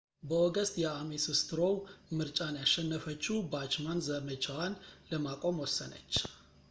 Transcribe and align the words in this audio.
በኦገስት 0.29 0.75
የአሜስ 0.83 1.25
ስትሮው 1.39 1.75
ምርጫን 2.19 2.57
ያሸነፈችው 2.61 3.45
ባችማን 3.51 4.03
ዘመቻዋን 4.09 4.79
ለማቆም 5.11 5.61
ወሰነች 5.65 6.15